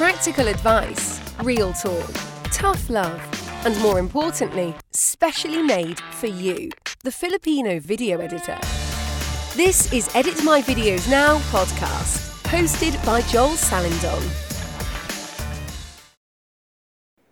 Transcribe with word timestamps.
Practical 0.00 0.48
advice, 0.48 1.20
real 1.44 1.76
talk, 1.76 2.08
tough 2.48 2.88
love, 2.88 3.20
and 3.68 3.76
more 3.84 4.00
importantly, 4.00 4.72
specially 4.96 5.60
made 5.60 6.00
for 6.16 6.24
you, 6.24 6.72
the 7.04 7.12
Filipino 7.12 7.76
video 7.76 8.16
editor. 8.16 8.56
This 9.60 9.92
is 9.92 10.08
Edit 10.16 10.40
My 10.40 10.64
Videos 10.64 11.04
Now 11.04 11.36
podcast, 11.52 12.32
hosted 12.48 12.96
by 13.04 13.20
Joel 13.28 13.60
Salindon. 13.60 14.24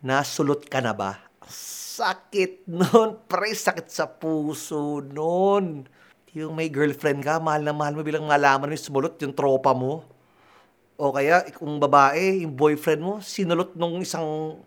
Nasulot 0.05 0.69
ka 0.69 0.77
na 0.77 0.93
ba? 0.93 1.17
Sakit 1.49 2.69
nun, 2.69 3.17
pre, 3.33 3.57
sakit 3.57 3.89
sa 3.89 4.05
puso 4.05 5.01
nun. 5.01 5.89
Yung 6.37 6.53
may 6.53 6.69
girlfriend 6.69 7.25
ka, 7.25 7.41
mahal 7.41 7.65
na 7.65 7.73
mahal 7.73 7.97
mo 7.97 8.05
bilang 8.05 8.29
malaman 8.29 8.69
mo 8.69 8.73
yung 8.77 8.85
sumulot 8.93 9.17
yung 9.25 9.33
tropa 9.33 9.73
mo. 9.73 10.18
O 10.99 11.15
kaya, 11.15 11.47
kung 11.55 11.79
babae, 11.79 12.43
yung 12.43 12.59
boyfriend 12.59 12.99
mo, 12.99 13.13
sinulot 13.23 13.71
nung 13.79 14.03
isang 14.03 14.59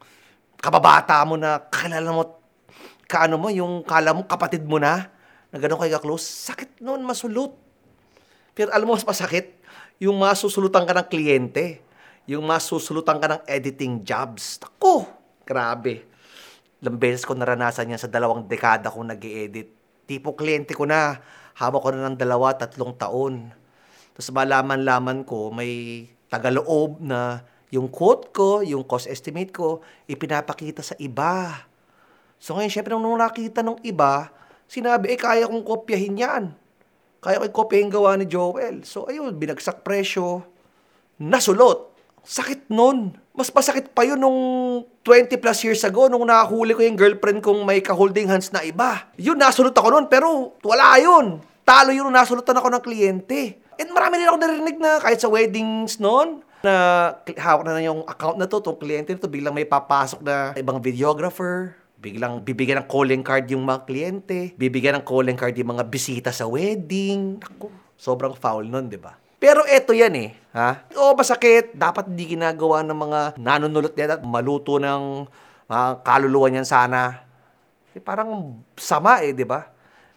kababata 0.57 1.21
mo 1.29 1.37
na 1.37 1.61
kalala 1.69 2.09
mo, 2.09 2.41
kaano 3.05 3.37
mo, 3.37 3.53
yung 3.53 3.85
kala 3.85 4.17
mo 4.17 4.25
kapatid 4.25 4.65
mo 4.65 4.81
na, 4.81 5.13
na 5.53 5.61
gano'n 5.61 5.77
kayo 5.77 6.01
ka-close, 6.01 6.25
sakit 6.25 6.81
noon 6.81 7.05
masulot. 7.05 7.53
Pero 8.57 8.73
alam 8.73 8.89
mo, 8.89 8.97
mas 8.97 9.05
masakit, 9.05 9.61
yung 10.01 10.17
masusulutan 10.17 10.89
ka 10.89 10.97
ng 10.97 11.09
kliyente, 11.13 11.85
yung 12.25 12.49
masusulutan 12.49 13.21
ka 13.21 13.29
ng 13.29 13.43
editing 13.45 14.01
jobs. 14.01 14.57
Ako, 14.65 15.05
grabe. 15.45 16.09
Ilang 16.81 16.97
beses 16.97 17.29
ko 17.29 17.37
naranasan 17.37 17.93
yan 17.93 18.01
sa 18.01 18.09
dalawang 18.09 18.49
dekada 18.49 18.89
kong 18.89 19.13
nag 19.13 19.21
edit 19.21 19.69
Tipo 20.03 20.35
kliyente 20.35 20.75
ko 20.75 20.89
na, 20.89 21.23
hawak 21.55 21.81
ko 21.81 21.89
na 21.95 22.11
ng 22.11 22.19
dalawa, 22.19 22.57
tatlong 22.59 22.97
taon. 22.99 23.55
Tapos 24.13 24.29
malaman-laman 24.35 25.23
ko, 25.23 25.55
may 25.55 26.05
tagaloob 26.33 26.97
na 27.05 27.45
yung 27.69 27.93
quote 27.93 28.33
ko, 28.33 28.65
yung 28.65 28.89
cost 28.89 29.05
estimate 29.05 29.53
ko, 29.53 29.85
ipinapakita 30.09 30.81
sa 30.81 30.97
iba. 30.97 31.69
So 32.41 32.57
ngayon, 32.57 32.73
syempre, 32.73 32.97
nung 32.97 33.21
nakita 33.21 33.61
ng 33.61 33.85
iba, 33.85 34.33
sinabi, 34.65 35.13
eh, 35.13 35.21
kaya 35.21 35.45
kong 35.45 35.65
kopyahin 35.65 36.17
yan. 36.17 36.45
Kaya 37.23 37.39
ko 37.39 37.63
kopyahin 37.63 37.93
gawa 37.93 38.19
ni 38.19 38.27
Joel. 38.27 38.83
So 38.83 39.07
ayun, 39.07 39.39
binagsak 39.39 39.87
presyo, 39.87 40.43
nasulot. 41.23 41.95
Sakit 42.27 42.67
nun. 42.67 43.15
Mas 43.31 43.49
masakit 43.55 43.95
pa 43.95 44.03
yun 44.03 44.19
nung 44.19 44.41
20 45.07 45.39
plus 45.39 45.59
years 45.63 45.83
ago 45.87 46.11
nung 46.11 46.27
nakahuli 46.27 46.75
ko 46.75 46.83
yung 46.83 46.99
girlfriend 46.99 47.41
kong 47.43 47.63
may 47.63 47.79
ka-holding 47.79 48.27
hands 48.27 48.51
na 48.51 48.67
iba. 48.67 49.07
Yun, 49.19 49.39
nasulot 49.39 49.75
ako 49.75 49.89
nun, 49.91 50.07
pero 50.11 50.59
wala 50.67 50.99
yun. 50.99 51.39
Talo 51.63 51.95
yun 51.95 52.11
nasulutan 52.11 52.59
ako 52.59 52.69
ng 52.75 52.83
kliyente. 52.83 53.62
And 53.81 53.91
marami 53.93 54.21
din 54.21 54.29
ako 54.29 54.39
narinig 54.41 54.77
na 54.81 55.01
kahit 55.01 55.21
sa 55.23 55.31
weddings 55.31 55.97
noon, 56.03 56.45
na 56.63 56.75
hawak 57.27 57.67
na, 57.67 57.75
na 57.75 57.83
yung 57.83 58.07
account 58.07 58.39
na 58.39 58.47
to, 58.47 58.63
itong 58.63 58.79
kliyente 58.79 59.13
na 59.13 59.21
to, 59.21 59.31
biglang 59.31 59.55
may 59.55 59.67
papasok 59.67 60.23
na 60.23 60.55
ibang 60.55 60.79
videographer, 60.79 61.75
biglang 61.99 62.39
bibigyan 62.43 62.83
ng 62.83 62.89
calling 62.91 63.23
card 63.23 63.51
yung 63.51 63.67
mga 63.67 63.83
kliyente, 63.87 64.55
bibigyan 64.55 65.03
ng 65.03 65.05
calling 65.07 65.39
card 65.39 65.55
yung 65.59 65.75
mga 65.75 65.85
bisita 65.91 66.31
sa 66.31 66.47
wedding. 66.47 67.43
Ako, 67.43 67.71
sobrang 67.99 68.35
foul 68.39 68.67
nun, 68.67 68.87
di 68.87 68.99
ba? 68.99 69.19
Pero 69.43 69.67
eto 69.67 69.91
yan 69.91 70.15
eh, 70.15 70.31
ha? 70.55 70.87
Oo, 70.95 71.19
masakit. 71.19 71.75
Dapat 71.75 72.07
hindi 72.07 72.39
ginagawa 72.39 72.87
ng 72.87 72.95
mga 72.95 73.21
nanunulot 73.43 73.91
niya 73.99 74.15
at 74.15 74.23
maluto 74.23 74.79
ng 74.79 75.27
mga 75.67 75.87
kaluluwa 76.07 76.47
niyan 76.47 76.63
sana. 76.67 77.27
Eh, 77.91 77.99
parang 77.99 78.63
sama 78.79 79.19
eh, 79.27 79.35
di 79.35 79.43
ba? 79.43 79.67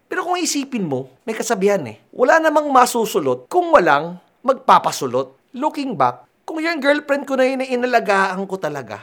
Pero 0.06 0.22
kung 0.22 0.38
isipin 0.38 0.86
mo, 0.86 1.10
may 1.26 1.34
kasabihan 1.34 1.82
eh. 1.90 1.98
Wala 2.14 2.38
namang 2.38 2.70
masusulot 2.70 3.50
kung 3.50 3.74
walang 3.74 4.22
magpapasulot. 4.46 5.34
Looking 5.58 5.98
back, 5.98 6.30
kung 6.46 6.62
yung 6.62 6.78
girlfriend 6.78 7.26
ko 7.26 7.34
na 7.34 7.46
yun, 7.48 7.66
inalagaan 7.66 8.46
ko 8.46 8.56
talaga, 8.62 9.02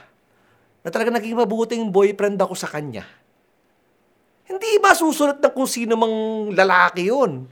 na 0.86 0.88
talaga 0.94 1.18
naging 1.18 1.34
mabuting 1.34 1.90
boyfriend 1.90 2.38
ako 2.38 2.54
sa 2.54 2.70
kanya, 2.70 3.02
hindi 4.46 4.78
ba 4.78 4.92
susunod 4.92 5.40
na 5.40 5.50
kung 5.50 5.66
sino 5.66 5.96
mang 5.96 6.50
lalaki 6.52 7.08
yun? 7.08 7.48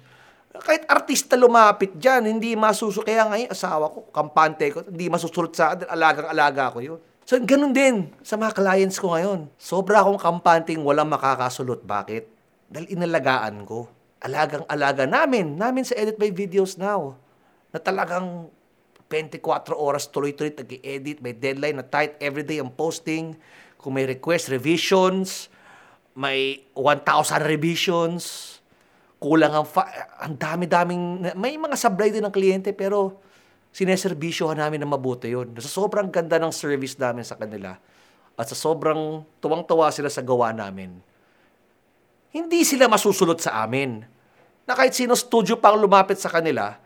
Kahit 0.51 0.85
artista 0.91 1.39
lumapit 1.39 1.95
dyan, 1.97 2.27
hindi 2.27 2.53
masusunod. 2.59 3.07
Kaya 3.07 3.25
ngayon, 3.31 3.51
asawa 3.55 3.89
ko, 3.89 4.11
kampante 4.11 4.69
ko, 4.69 4.83
hindi 4.85 5.07
masusunod 5.09 5.55
sa 5.55 5.79
alagang-alaga 5.79 6.75
ko 6.75 6.79
yun. 6.83 7.01
So, 7.25 7.39
ganun 7.39 7.71
din 7.71 8.11
sa 8.27 8.35
mga 8.35 8.59
clients 8.59 8.99
ko 8.99 9.15
ngayon. 9.15 9.47
Sobra 9.55 10.03
akong 10.03 10.19
kampanting 10.19 10.83
walang 10.83 11.07
makakasulot. 11.07 11.87
Bakit? 11.87 12.40
Dahil 12.71 12.87
inalagaan 12.95 13.67
ko. 13.67 13.91
Alagang-alaga 14.23 15.11
namin, 15.11 15.59
namin 15.59 15.83
sa 15.83 15.99
Edit 15.99 16.17
My 16.23 16.31
Videos 16.31 16.79
Now. 16.79 17.19
Na 17.75 17.83
talagang 17.83 18.47
24 19.11 19.75
oras 19.75 20.07
tuloy-tuloy 20.07 20.55
nag-edit, 20.55 21.19
may 21.19 21.35
deadline 21.35 21.83
na 21.83 21.87
tight 21.87 22.15
everyday 22.23 22.63
ang 22.63 22.71
posting. 22.71 23.35
Kung 23.75 23.99
may 23.99 24.07
request, 24.07 24.55
revisions, 24.55 25.51
may 26.15 26.63
1,000 26.79 27.43
revisions, 27.43 28.59
kulang 29.19 29.51
ang, 29.51 29.67
fa- 29.67 29.91
ang 30.23 30.39
dami-daming, 30.39 31.27
may 31.35 31.59
mga 31.59 31.75
sablay 31.75 32.15
din 32.15 32.23
ng 32.23 32.31
kliyente 32.31 32.71
pero 32.71 33.19
sineserbisyohan 33.75 34.63
namin 34.63 34.79
na 34.79 34.87
mabuti 34.87 35.35
yun. 35.35 35.51
Sa 35.59 35.83
sobrang 35.83 36.07
ganda 36.07 36.39
ng 36.39 36.55
service 36.55 36.95
namin 36.95 37.27
sa 37.27 37.35
kanila 37.35 37.75
at 38.39 38.47
sa 38.47 38.55
sobrang 38.55 39.27
tuwang-tuwa 39.43 39.91
sila 39.91 40.07
sa 40.07 40.23
gawa 40.23 40.55
namin, 40.55 41.03
hindi 42.31 42.63
sila 42.63 42.87
masusulot 42.87 43.43
sa 43.43 43.63
amin. 43.67 44.07
Na 44.67 44.79
kahit 44.79 44.95
sino 44.95 45.19
studio 45.19 45.59
pang 45.59 45.75
lumapit 45.75 46.15
sa 46.23 46.31
kanila, 46.31 46.79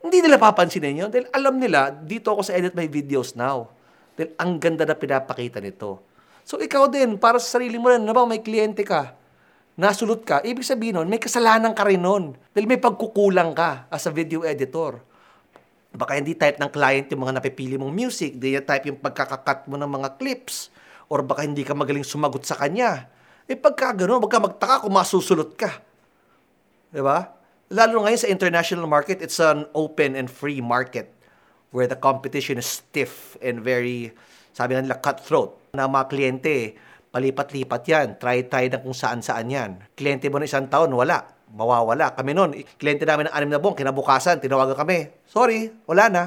hindi 0.00 0.24
nila 0.24 0.40
papansinin 0.40 1.04
yun. 1.04 1.10
Dahil 1.12 1.28
alam 1.28 1.60
nila, 1.60 1.92
dito 1.92 2.32
ako 2.32 2.40
sa 2.40 2.56
Edit 2.56 2.72
My 2.72 2.88
Videos 2.88 3.36
Now. 3.36 3.68
Dahil 4.16 4.32
ang 4.40 4.56
ganda 4.56 4.88
na 4.88 4.96
pinapakita 4.96 5.60
nito. 5.60 6.00
So 6.48 6.56
ikaw 6.56 6.88
din, 6.88 7.20
para 7.20 7.36
sa 7.36 7.60
sarili 7.60 7.76
mo 7.76 7.92
rin, 7.92 8.00
na 8.00 8.16
may 8.24 8.40
kliyente 8.40 8.80
ka, 8.80 9.12
nasulot 9.76 10.24
ka, 10.24 10.40
ibig 10.40 10.64
sabihin 10.64 10.96
nun, 10.96 11.08
may 11.12 11.20
kasalanan 11.20 11.76
ka 11.76 11.84
rin 11.84 12.00
nun. 12.00 12.32
Dahil 12.56 12.64
may 12.64 12.80
pagkukulang 12.80 13.52
ka 13.52 13.84
as 13.92 14.08
a 14.08 14.12
video 14.14 14.40
editor. 14.48 15.04
Baka 15.92 16.16
hindi 16.16 16.32
type 16.32 16.56
ng 16.56 16.72
client 16.72 17.12
yung 17.12 17.28
mga 17.28 17.44
napipili 17.44 17.76
mong 17.76 17.92
music, 17.92 18.40
di 18.40 18.56
type 18.64 18.88
yung 18.88 19.00
pagkakakat 19.04 19.68
mo 19.68 19.76
ng 19.76 19.88
mga 19.88 20.16
clips, 20.16 20.72
or 21.12 21.20
baka 21.20 21.44
hindi 21.44 21.60
ka 21.60 21.76
magaling 21.76 22.04
sumagot 22.04 22.48
sa 22.48 22.56
kanya 22.56 23.17
eh 23.48 23.56
pagka 23.56 23.96
gano'n, 24.04 24.20
wag 24.20 24.28
ka 24.28 24.38
magtaka 24.44 24.84
kung 24.84 24.92
masusulot 24.92 25.56
ka. 25.56 25.80
Di 26.92 27.00
ba? 27.00 27.32
Lalo 27.72 28.04
ngayon 28.04 28.20
sa 28.20 28.28
international 28.28 28.84
market, 28.84 29.24
it's 29.24 29.40
an 29.40 29.64
open 29.72 30.16
and 30.16 30.28
free 30.28 30.60
market 30.60 31.12
where 31.72 31.88
the 31.88 31.96
competition 31.96 32.56
is 32.60 32.68
stiff 32.68 33.36
and 33.40 33.60
very, 33.60 34.12
sabi 34.52 34.76
nga 34.76 34.84
nila, 34.84 35.00
cutthroat. 35.00 35.56
Na 35.76 35.88
mga 35.88 36.08
kliyente, 36.08 36.76
palipat-lipat 37.12 37.82
yan. 37.88 38.08
Try-try 38.16 38.72
na 38.72 38.80
kung 38.80 38.96
saan-saan 38.96 39.48
yan. 39.48 39.70
Kliyente 39.96 40.28
mo 40.32 40.40
na 40.40 40.48
isang 40.48 40.68
taon, 40.68 40.92
wala. 40.92 41.28
Mawawala. 41.52 42.12
Kami 42.16 42.32
noon, 42.36 42.56
kliyente 42.76 43.08
namin 43.08 43.28
ng 43.28 43.34
anim 43.36 43.50
na 43.52 43.60
buwan, 43.60 43.76
kinabukasan, 43.76 44.40
tinawagan 44.40 44.76
kami. 44.76 45.12
Sorry, 45.28 45.72
wala 45.88 46.04
na. 46.08 46.22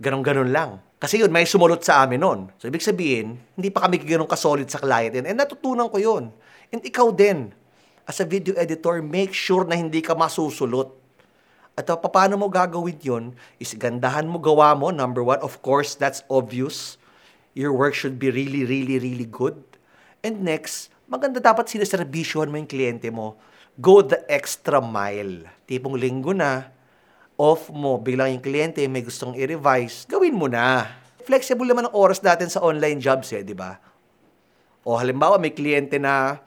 Ganon-ganon 0.00 0.52
lang. 0.52 0.80
Kasi 1.02 1.18
yun, 1.18 1.34
may 1.34 1.42
sumulot 1.42 1.82
sa 1.82 2.06
amin 2.06 2.22
noon. 2.22 2.40
So, 2.62 2.70
ibig 2.70 2.78
sabihin, 2.78 3.34
hindi 3.58 3.74
pa 3.74 3.90
kami 3.90 3.98
ganun 4.06 4.30
kasolid 4.30 4.70
sa 4.70 4.78
client. 4.78 5.18
And, 5.18 5.34
natutunan 5.34 5.90
ko 5.90 5.98
yun. 5.98 6.30
And 6.70 6.78
ikaw 6.78 7.10
din, 7.10 7.50
as 8.06 8.22
a 8.22 8.26
video 8.26 8.54
editor, 8.54 9.02
make 9.02 9.34
sure 9.34 9.66
na 9.66 9.74
hindi 9.74 9.98
ka 9.98 10.14
masusulot. 10.14 10.94
At 11.74 11.90
uh, 11.90 11.98
paano 11.98 12.38
mo 12.38 12.46
gagawin 12.46 13.02
yun 13.02 13.24
is 13.58 13.74
gandahan 13.74 14.30
mo 14.30 14.38
gawa 14.38 14.78
mo. 14.78 14.94
Number 14.94 15.26
one, 15.26 15.42
of 15.42 15.58
course, 15.58 15.98
that's 15.98 16.22
obvious. 16.30 17.02
Your 17.58 17.74
work 17.74 17.98
should 17.98 18.22
be 18.22 18.30
really, 18.30 18.62
really, 18.62 19.02
really 19.02 19.26
good. 19.26 19.58
And 20.22 20.46
next, 20.46 20.94
maganda 21.10 21.42
dapat 21.42 21.66
sinaservisyohan 21.66 22.46
mo 22.46 22.62
yung 22.62 22.70
kliyente 22.70 23.10
mo. 23.10 23.42
Go 23.74 24.06
the 24.06 24.22
extra 24.30 24.78
mile. 24.78 25.50
Tipong 25.66 25.98
linggo 25.98 26.30
na, 26.30 26.70
off 27.36 27.72
mo, 27.72 27.96
biglang 27.98 28.36
yung 28.36 28.44
kliyente 28.44 28.84
may 28.88 29.04
gustong 29.04 29.36
i-revise, 29.36 30.04
gawin 30.08 30.36
mo 30.36 30.46
na. 30.46 30.88
Flexible 31.22 31.66
naman 31.66 31.88
ang 31.88 31.94
oras 31.94 32.20
natin 32.20 32.50
sa 32.50 32.60
online 32.60 32.98
jobs 32.98 33.30
eh, 33.32 33.46
di 33.46 33.54
ba? 33.54 33.78
O 34.82 34.98
halimbawa, 34.98 35.38
may 35.38 35.54
kliyente 35.54 35.96
na 35.96 36.42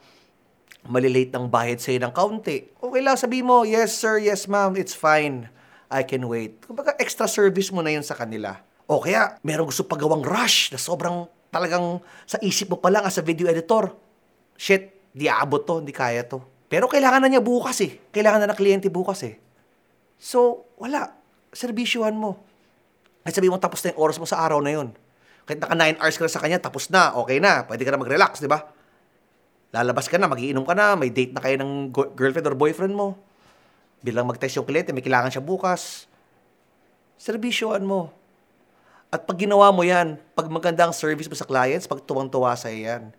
malilate 0.86 1.34
ng 1.34 1.48
bayad 1.50 1.80
sa'yo 1.82 1.98
ng 2.04 2.12
kaunti. 2.14 2.70
Okay 2.78 3.02
lang, 3.02 3.16
sabi 3.18 3.42
mo, 3.42 3.66
yes 3.66 3.96
sir, 3.96 4.20
yes 4.22 4.46
ma'am, 4.46 4.76
it's 4.78 4.94
fine. 4.94 5.50
I 5.90 6.02
can 6.02 6.26
wait. 6.26 6.66
Kumbaga, 6.66 6.94
extra 6.98 7.26
service 7.30 7.70
mo 7.70 7.80
na 7.82 7.94
yun 7.94 8.02
sa 8.02 8.14
kanila. 8.14 8.58
O 8.86 9.02
kaya, 9.02 9.38
meron 9.42 9.66
gusto 9.66 9.82
pagawang 9.86 10.22
rush 10.22 10.70
na 10.70 10.78
sobrang 10.78 11.26
talagang 11.50 12.02
sa 12.26 12.38
isip 12.42 12.70
mo 12.74 12.78
pa 12.78 12.90
lang 12.90 13.02
as 13.06 13.18
a 13.18 13.24
video 13.24 13.50
editor. 13.50 13.90
Shit, 14.58 15.10
di 15.14 15.26
abot 15.26 15.62
to, 15.62 15.82
hindi 15.82 15.94
kaya 15.94 16.22
to. 16.26 16.42
Pero 16.66 16.90
kailangan 16.90 17.22
na 17.22 17.30
niya 17.30 17.42
bukas 17.42 17.78
eh. 17.82 18.02
Kailangan 18.10 18.42
na 18.42 18.50
ng 18.50 18.58
kliyente 18.58 18.90
bukas 18.90 19.22
eh. 19.22 19.38
So, 20.16 20.68
wala. 20.80 21.12
Serbisyuhan 21.52 22.16
mo. 22.16 22.40
At 23.26 23.34
sabi 23.34 23.50
mo, 23.50 23.58
tapos 23.58 23.82
na 23.82 23.92
yung 23.92 24.00
oras 24.00 24.16
mo 24.20 24.26
sa 24.28 24.40
araw 24.44 24.62
na 24.62 24.72
yun. 24.72 24.94
Kahit 25.46 25.62
naka 25.62 25.74
9 25.74 26.02
hours 26.02 26.16
ka 26.18 26.24
na 26.26 26.32
sa 26.32 26.42
kanya, 26.42 26.58
tapos 26.58 26.90
na, 26.90 27.14
okay 27.14 27.38
na, 27.38 27.62
pwede 27.66 27.82
ka 27.86 27.94
na 27.94 28.02
mag-relax, 28.02 28.42
di 28.42 28.50
ba? 28.50 28.66
Lalabas 29.70 30.10
ka 30.10 30.18
na, 30.18 30.26
magiinom 30.26 30.66
ka 30.66 30.74
na, 30.74 30.98
may 30.98 31.10
date 31.10 31.34
na 31.34 31.42
kayo 31.42 31.58
ng 31.58 31.90
girlfriend 31.94 32.46
or 32.50 32.58
boyfriend 32.58 32.94
mo. 32.94 33.18
Bilang 34.02 34.26
mag-text 34.26 34.58
yung 34.58 34.66
kliyente, 34.66 34.90
may 34.90 35.02
kailangan 35.02 35.30
siya 35.30 35.42
bukas. 35.42 36.10
Serbisyuhan 37.18 37.82
mo. 37.82 38.10
At 39.10 39.22
pag 39.22 39.38
ginawa 39.38 39.70
mo 39.70 39.86
yan, 39.86 40.18
pag 40.34 40.50
maganda 40.50 40.82
ang 40.86 40.94
service 40.94 41.30
mo 41.30 41.38
sa 41.38 41.46
clients, 41.46 41.86
pag 41.86 42.02
tuwang-tuwa 42.02 42.58
sa 42.58 42.70
yan, 42.70 43.14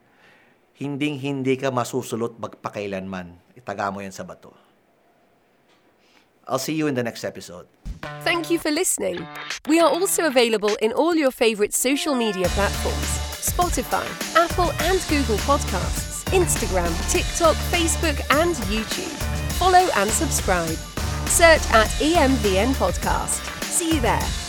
hinding-hindi 0.77 1.55
ka 1.57 1.71
masusulot 1.71 2.35
magpakailanman. 2.38 3.33
Itaga 3.55 3.89
mo 3.89 4.03
yan 4.03 4.11
sa 4.13 4.27
bato. 4.27 4.67
I'll 6.47 6.59
see 6.59 6.73
you 6.73 6.88
in 6.88 6.95
the 6.95 7.03
next 7.03 7.23
episode. 7.23 7.67
Thank 8.21 8.49
you 8.49 8.59
for 8.59 8.71
listening. 8.71 9.25
We 9.67 9.79
are 9.79 9.89
also 9.89 10.25
available 10.25 10.75
in 10.81 10.91
all 10.94 11.15
your 11.15 11.31
favorite 11.31 11.73
social 11.73 12.15
media 12.15 12.47
platforms 12.49 13.27
Spotify, 13.47 14.05
Apple 14.35 14.71
and 14.88 15.03
Google 15.09 15.38
Podcasts, 15.38 16.25
Instagram, 16.31 16.91
TikTok, 17.11 17.55
Facebook, 17.71 18.19
and 18.41 18.55
YouTube. 18.67 19.11
Follow 19.53 19.88
and 19.95 20.09
subscribe. 20.09 20.77
Search 21.27 21.61
at 21.71 21.88
EMVN 21.99 22.73
Podcast. 22.73 23.41
See 23.63 23.95
you 23.95 24.01
there. 24.01 24.46